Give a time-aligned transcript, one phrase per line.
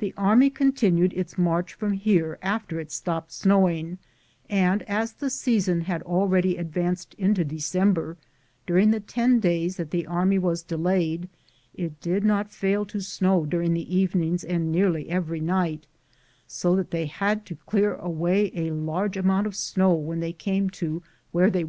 [0.00, 3.98] The army continued its march from here after it stopped snowing,
[4.50, 8.16] and as the season had already advanced into December,
[8.66, 11.28] during the ten days that the army was delayed,
[11.74, 15.86] it did not fail to snow during the evenings and nearly every night,
[16.48, 20.68] so that they had to clear away a large amount of enow when they came
[20.70, 21.64] to where they wanted to make a camp.